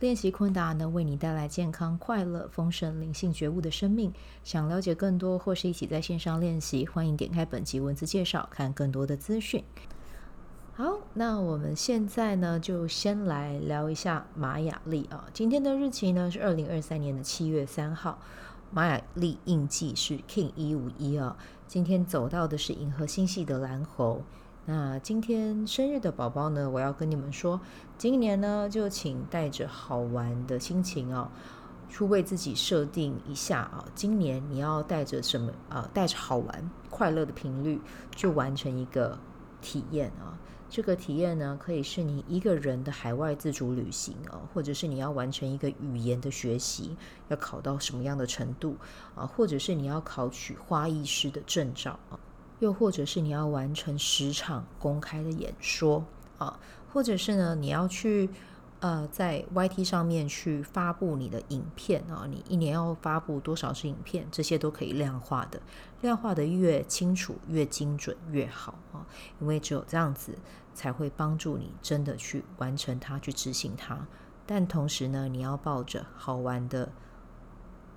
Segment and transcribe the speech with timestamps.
[0.00, 4.12] 练习昆达能为你带来健康、快乐、丰盛、灵性觉悟的生命。
[4.42, 9.62] 想了解更多或是一起在线上练习，欢迎点开本集文字介绍，看更多的资讯。
[10.74, 15.24] 好，那我们现在呢，就先来聊一下玛雅历啊。
[15.32, 18.18] 今天的日期呢是二零二三年的七月三号，
[18.72, 21.36] 玛雅历印记是 King 一五一啊。
[21.68, 24.22] 今天走到的是银河星系的蓝猴。
[24.66, 27.60] 那今天生日的宝宝呢，我要跟你们说，
[27.98, 31.28] 今年呢就请带着好玩的心情哦，
[31.90, 35.86] 去为自己设定一下啊，今年你要带着什么啊？
[35.92, 37.78] 带着好玩、快乐的频率，
[38.16, 39.18] 去完成一个
[39.60, 40.32] 体验啊。
[40.70, 46.96] 这个体验呢，可以是你一个人的海外自主旅行啊，或者是你要完成一个语言的学习，
[47.28, 48.76] 要考到什么样的程度
[49.14, 52.18] 啊，或者是你要考取花艺师的证照啊。
[52.60, 56.04] 又或者是你要完成十场公开的演说
[56.38, 56.58] 啊，
[56.92, 58.30] 或者是呢，你要去
[58.80, 65.60] 呃在 YT 上面去发布你的影片啊，你一年要发布多少支影片，这些都可以量化的，
[66.00, 69.04] 量化的越清楚、越精准越好啊，
[69.40, 70.38] 因为只有这样子
[70.72, 74.06] 才会帮助你真的去完成它、去执行它。
[74.46, 76.92] 但同时呢，你要抱着好玩的。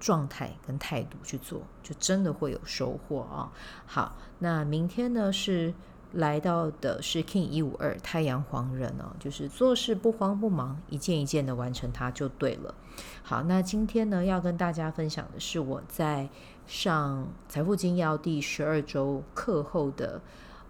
[0.00, 3.52] 状态跟态度去做，就真的会有收获啊！
[3.86, 5.74] 好，那明天呢是
[6.12, 12.74] 来到的是 King 一五二太阳黄人哦，就是做事不慌不忙，一件一件的完成它就对了。
[13.22, 16.28] 好，那今天呢要跟大家分享的是我在
[16.66, 20.20] 上财富精要第十二周课后的，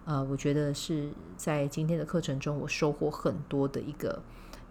[0.04, 4.20] 呃，我觉得是在今天的课程中我收获很多的一个。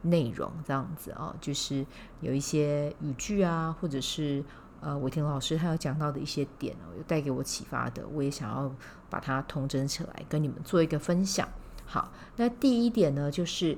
[0.02, 1.86] 内容这样子啊，就是
[2.22, 4.44] 有一些语句啊，或者是
[4.82, 8.72] 呃，伟霆老师他有讲到的一些点哦，有带给我启发的，我也想要
[9.10, 11.48] 把它统整起来，跟你们做一个分享。
[11.86, 13.78] 好，那第一点呢，就是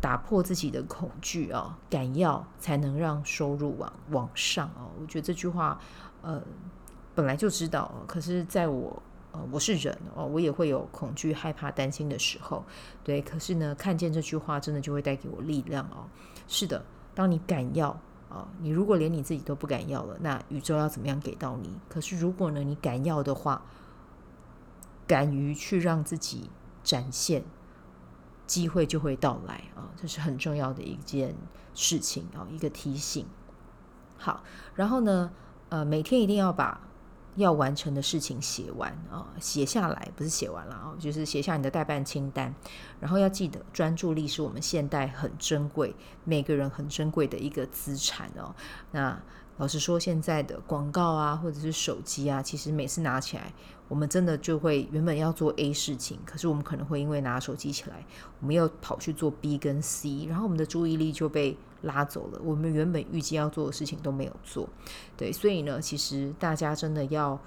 [0.00, 4.90] 打破自己的恐惧哦，敢要才能让收入往往上哦。
[5.00, 5.80] 我觉得这句话
[6.22, 6.42] 呃，
[7.14, 9.02] 本来就知道，可是在我。
[9.30, 12.64] 呃，我是人哦，我也会有恐惧、害怕、担心的时候，
[13.04, 13.20] 对。
[13.20, 16.08] 可是呢，看见这句话，真的就会带给我力量哦。
[16.46, 16.82] 是的，
[17.14, 17.90] 当你敢要
[18.30, 21.78] 啊，你如果连你自己都不敢要了，那宇宙要怎么样给到你？
[21.90, 23.62] 可是如果呢，你敢要的话，
[25.06, 26.48] 敢于去让自己
[26.82, 27.44] 展现，
[28.46, 29.92] 机会就会到来啊。
[29.94, 31.34] 这是很重要的一件
[31.74, 33.26] 事情啊，一个提醒。
[34.16, 34.42] 好，
[34.74, 35.30] 然后呢，
[35.68, 36.87] 呃，每天一定要把。
[37.38, 42.54] 要完成的事情写完啊，写下来不是写完了啊，就是写下你的代办清单。
[43.00, 45.94] 然后要记得，专注力是我们现代很珍贵、
[46.24, 48.54] 每个人很珍贵的一个资产哦。
[48.90, 49.18] 那
[49.58, 53.52] 老实说，现在的广告啊，或者是手机啊，其实每次拿起来，
[53.88, 58.04] 我们真的就会原本要做 A 事情，可是我们可能会因为拿手机起来，
[58.40, 61.56] 我们又跑去做 B 跟 C，然后我们的注意力就被。
[61.82, 64.68] 拉走了，我们原本预计要做的事情都没有做，
[65.16, 67.38] 对，所以呢，其实大家真的要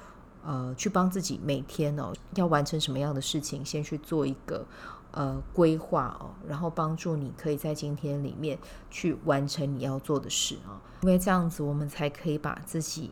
[0.42, 4.66] 呃去帮自己每天哦要完成什么样的事情，先去做一个
[5.12, 8.58] 呃规划哦，然后帮助你可以在今天里面
[8.90, 13.12] 去完成你要做的事啊，因为这样子我们才可以把自己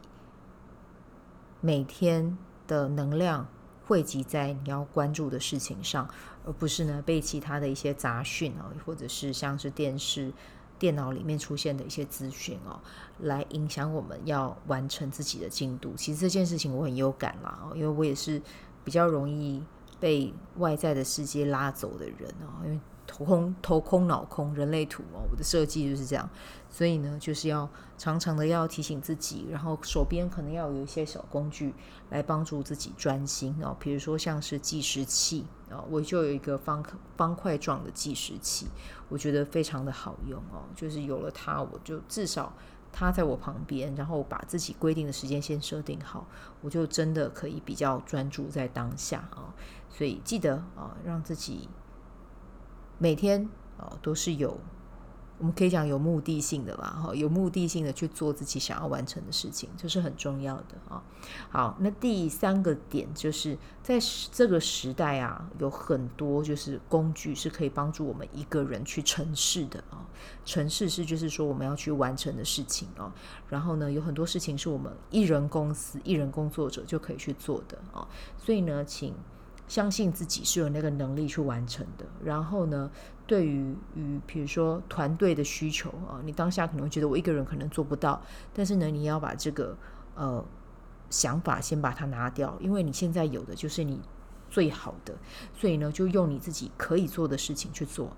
[1.62, 3.48] 每天的能量
[3.86, 6.10] 汇集在你要关注的事情上，
[6.46, 10.34] 而不是呢被其他的一些杂讯啊，或者是像是电视。
[10.78, 12.80] 电脑里面出现的一些资讯哦，
[13.20, 15.94] 来影响我们要完成自己的进度。
[15.98, 18.42] 其实这件事情我很有感啦，因为我也是
[18.86, 19.62] 比较容易
[20.00, 22.80] 被外在的世界拉走的人哦，因为。
[23.12, 26.30] 头空、头空、脑空，人类图哦，我的设计就是这样，
[26.70, 31.74] 所以呢，就是要常常的要提醒自己，然后手边可能要有一些小工具
[32.12, 36.86] 来帮助自己专心哦，比如说像是计时器啊，我就有一个方
[37.18, 38.68] 方块状的计时器，
[39.10, 42.54] 我觉得非常的好用哦，就是有了它，我就至少
[43.00, 46.28] 他在我旁边，然后把自己规定的时间先设定好，
[46.60, 49.56] 我就真的可以比较专注在当下啊，
[49.90, 51.70] 所以记得啊，让自己。
[52.98, 54.60] 每天啊，都是有
[55.40, 61.02] 我们可以讲有目的性的吧，哈，有目的性的去做自己想要完成的事情，这是很重要的啊。
[61.50, 63.98] 好，那第三个点就是在
[64.32, 70.06] 这个时代啊，有很多就是工具是可以帮助我们一个人去成事的啊。
[70.44, 73.10] 成事是就是说我们要去完成的事情啊。
[73.48, 78.06] 然后呢，有很多事情是我们一人公司、一人工作者就可以去做的啊。
[78.38, 79.14] 所以呢，请
[79.70, 82.06] 相信自己是有那个能力去完成的。
[82.22, 82.92] 然后呢，
[83.26, 88.22] 对于于比如说团队的需求啊，你当下可能会觉得我一个人可能做不到，
[88.54, 89.78] 但是呢，你要把这个
[90.16, 90.44] 呃
[91.10, 94.02] 想法先把它拿掉，因为你现在有的就是你
[94.50, 95.16] 最好的，
[95.56, 98.12] 所以呢，就用你自己可以做的事情去做，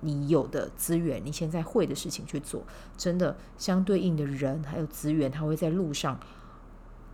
[0.00, 2.64] 你有的资源，你现在会的事情去做，
[2.96, 6.18] 真的相对应的人还有资源，他会在路上，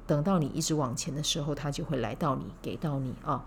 [0.07, 3.45] 等到你一直往前的时候，他就会来到你，给到你啊。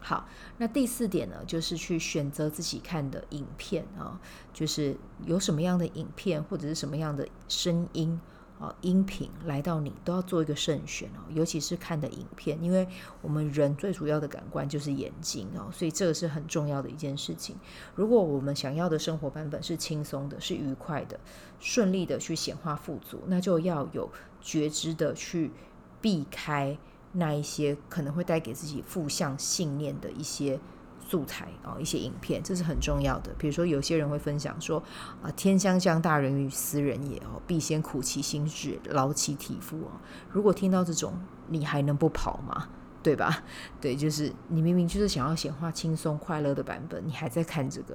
[0.00, 0.28] 好，
[0.58, 4.20] 那第四点呢，就是去选择自己看的影片啊，
[4.54, 4.96] 就是
[5.26, 8.20] 有什么样的影片或者是什么样的声音
[8.60, 11.22] 啊、音频来到你，都要做一个慎选哦。
[11.30, 12.88] 尤其是看的影片，因为
[13.22, 17.54] 我们人最主要的感官就是眼睛哦，所以这个是很重要的一件事情。
[17.94, 21.20] 如果我们想要的生活版本是轻松的、是愉快的、
[21.60, 24.10] 顺利的去显化富足，那就要有
[24.40, 25.52] 觉知的去
[26.00, 26.76] 避开。
[27.12, 30.58] 那一些可能会带给自己负向信念的一些
[31.00, 33.32] 素材啊、一些影片，这是很重要的。
[33.38, 34.82] 比如说，有些人会分享说
[35.22, 39.92] 啊，“天将降大任于斯人也哦，必先苦其心志，劳其体肤哦。”
[40.30, 41.14] 如果听到这种，
[41.46, 42.68] 你还能不跑吗？
[43.02, 43.42] 对吧？
[43.80, 47.94] 对，就是你明明就是想要显化轻松快乐的版本，你还在看这个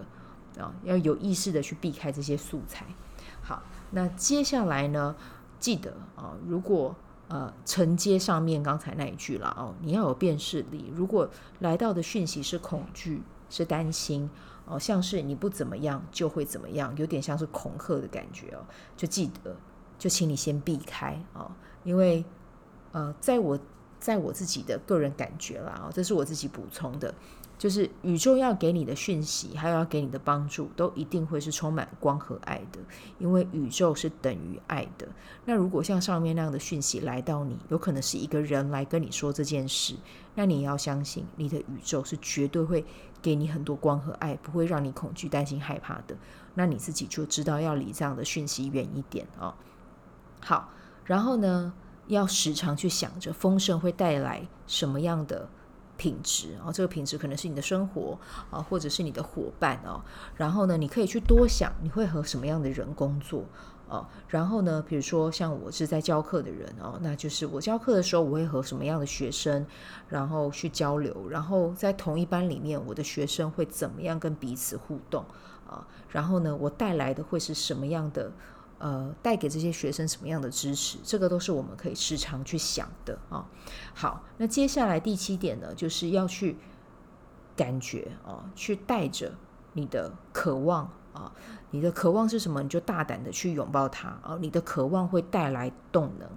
[0.57, 0.73] 啊、哦？
[0.83, 2.85] 要有意识的去避开这些素材。
[3.41, 3.61] 好，
[3.91, 5.15] 那接下来呢？
[5.59, 6.93] 记得啊、哦，如果
[7.29, 10.91] 呃，承接上面刚才那一句了哦，你要有辨识力。
[10.93, 11.29] 如果
[11.59, 14.29] 来到的讯息是恐惧、是担心
[14.65, 18.65] 哦，像是你不怎么样就会怎么样，有点像是恐吓的感觉哦，
[18.95, 19.55] 就记得，
[19.97, 21.51] 就请你先避开哦，
[21.83, 22.23] 因为
[22.91, 23.57] 呃，在我
[23.99, 27.13] 在我自己的个人感觉啦，哦，这是我自己补充的。
[27.63, 32.79] 就是宇宙要给你的讯息，还有要给你的帮助，都一定会是充满光和爱的，
[33.19, 35.07] 因为宇宙是等于爱的。
[35.45, 39.95] 那如果像上面那样的讯息来到你，有可能是一个人来跟你说这件事，
[40.35, 42.83] 那你要相信，你的宇宙是绝对会
[43.21, 46.17] 给你很多光和爱，不会让你恐惧、担心、害怕的。
[46.55, 49.53] 那你自己就知道要离这样的讯息远一点哦。
[50.41, 50.69] 好，
[51.05, 51.71] 然后呢，
[52.07, 55.47] 要时常去想着丰盛会带来什么样的。
[56.03, 58.19] 品质啊，这个品质可能是你的生活
[58.51, 60.03] 啊，或者是你的伙伴啊。
[60.35, 63.45] 然后呢，你可以去多想，你会和什么样的人工作
[63.87, 64.09] 啊？
[64.27, 69.65] 然后呢，比如说像我是在教课的人啊，那就是我教课的时候，我会和什么样的学生，
[70.09, 71.29] 然后去交流。
[71.29, 75.23] 然后在同一班里面，我的学生会怎么样跟彼此互动
[75.65, 75.87] 啊？
[76.09, 78.29] 然后呢，我带来的会是什么样的？
[78.83, 80.97] 呃，带给这些学生什么样的支持？
[81.05, 83.47] 这个都是我们可以时常去想的啊。
[83.93, 86.57] 好，那接下来第七点呢，就是要去
[87.55, 89.31] 感觉啊，去带着
[89.71, 91.31] 你的渴望啊，
[91.71, 92.61] 你的渴望是什么？
[92.61, 94.37] 你就大胆的去拥抱它啊。
[94.41, 96.27] 你的渴望会带来动能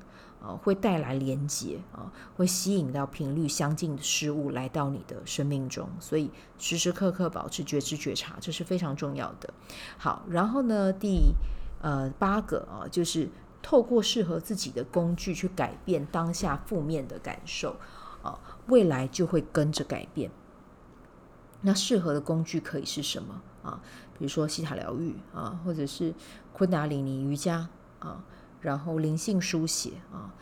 [0.40, 5.88] 啊，会带来连接啊，会吸引到频率相近的事物来到你的生命中。
[5.98, 9.52] 所以时时刻刻保持觉知觉察，这是非常重要的。
[9.98, 11.34] 好，然后呢，第
[11.80, 13.28] 呃，八个啊，就是
[13.62, 17.76] 透过适合自己的工具去改变当下负面的感受
[18.22, 18.38] 啊，
[18.68, 20.30] 未来就会跟着改变。
[21.62, 23.80] 那适合的工具可以是什么啊？
[24.18, 26.14] 比如说西塔疗愈啊，或者是
[26.52, 28.22] 昆达里尼瑜伽啊，
[28.60, 30.32] 然后灵性书写啊，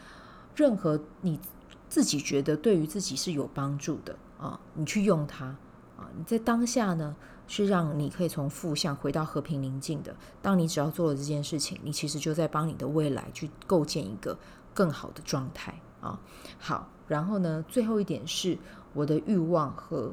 [0.54, 1.40] 任何你
[1.88, 5.46] 自己觉得对于自己是有帮助的啊，你去用它
[5.96, 10.14] 啊，你在当下呢，是让你可以从负向回到和平宁静的。
[10.40, 14.36] 当你只要做了这件事情，你其实就在帮你的未来去构建一个
[14.72, 16.18] 更好的状态啊。
[16.58, 18.58] 好，然后呢，最后一点是
[18.92, 20.12] 我的欲望和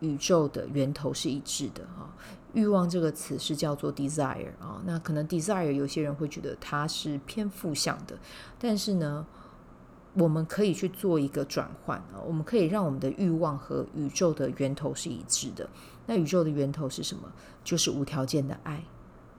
[0.00, 2.14] 宇宙的源头是一致的啊。
[2.52, 4.80] 欲望这个词是叫做 desire 啊。
[4.86, 8.18] 那可能 desire 有些人会觉得它是偏负向的，
[8.58, 9.26] 但是呢，
[10.16, 12.20] 我们可以去做一个转换啊。
[12.26, 15.68] 我们可以让我们的欲望和宇宙的源头是一致的。
[16.06, 17.32] 那宇宙的源头是什么？
[17.64, 18.84] 就是无条件的爱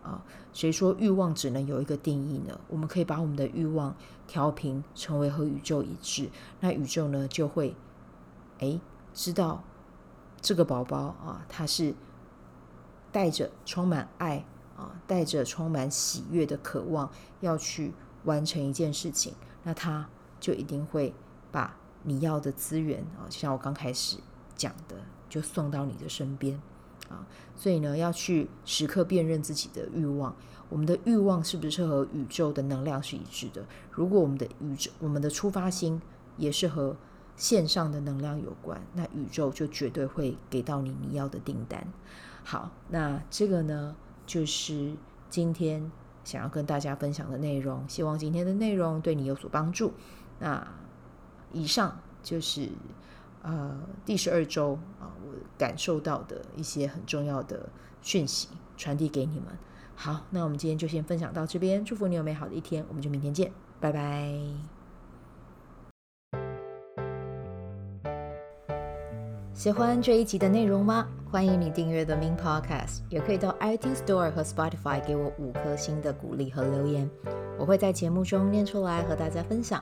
[0.03, 0.23] 啊！
[0.53, 2.59] 谁说欲望只能有一个定义呢？
[2.67, 3.95] 我们可以把我们的欲望
[4.27, 6.29] 调频，成为和宇宙一致。
[6.59, 7.75] 那宇宙呢，就会
[8.59, 8.81] 诶
[9.13, 9.63] 知道
[10.41, 11.93] 这个宝宝啊，他是
[13.11, 17.93] 带着充满爱啊，带着充满喜悦的渴望要去
[18.25, 19.33] 完成一件事情。
[19.63, 21.13] 那他就一定会
[21.51, 24.17] 把你要的资源啊，像我刚开始
[24.55, 24.95] 讲的。
[25.29, 26.57] 就送到你的身边，
[27.09, 27.27] 啊。
[27.53, 30.33] 所以呢，要去时刻辨认自己的欲望，
[30.69, 33.65] 我们的欲望是不是和宇宙的能量是一致的？
[33.91, 36.01] 如果我们的宇宙，我们的出发心
[36.37, 36.95] 也是和
[37.35, 41.85] 线上的能量有关，那宇宙就绝对会给到你你要的订单。
[42.45, 43.93] 好，那这个呢，
[44.25, 44.93] 就是
[45.29, 45.91] 今天
[46.23, 47.83] 想要跟大家分享的内容。
[47.89, 49.91] 希望今天的内容对你有所帮助。
[50.39, 50.67] 那
[51.51, 52.69] 以上就是。
[53.43, 57.69] 呃，第十二周啊，我感受到的一些很重要的
[58.01, 59.45] 讯息传递给你们。
[59.95, 64.33] 好，那我们今天就先分享到这边，祝福你有美好的一天，我们就明天见，拜拜。
[69.53, 71.07] 喜欢这一集的内容吗？
[71.31, 77.09] 欢迎你订阅 The Min Podcast，也可以到 iTunes Store 和 Spotify 给我五颗星的鼓励和留言，
[77.57, 79.81] 我会在节目中念出来和大家分享。